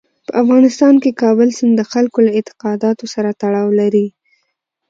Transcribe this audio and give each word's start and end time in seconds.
په 0.27 0.31
افغانستان 0.41 0.93
کې 1.03 1.17
کابل 1.21 1.49
سیند 1.57 1.73
د 1.77 1.81
خلکو 1.91 2.19
له 2.25 2.31
اعتقاداتو 2.37 3.05
سره 3.13 3.29
تړاو 3.41 3.67
لري. 3.79 4.07